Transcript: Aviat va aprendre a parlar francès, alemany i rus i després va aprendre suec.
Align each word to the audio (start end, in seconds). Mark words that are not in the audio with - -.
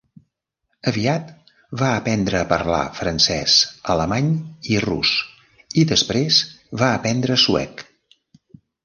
Aviat 0.91 1.27
va 1.81 1.89
aprendre 1.97 2.39
a 2.39 2.47
parlar 2.53 2.79
francès, 2.99 3.57
alemany 3.95 4.31
i 4.71 4.79
rus 4.87 5.13
i 5.83 5.85
després 5.93 6.41
va 6.83 6.89
aprendre 6.95 7.39
suec. 7.43 7.85